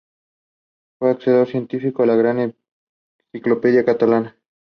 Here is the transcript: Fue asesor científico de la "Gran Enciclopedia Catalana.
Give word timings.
Fue 0.97 1.11
asesor 1.11 1.45
científico 1.47 2.01
de 2.01 2.07
la 2.07 2.15
"Gran 2.15 2.55
Enciclopedia 3.31 3.85
Catalana. 3.85 4.35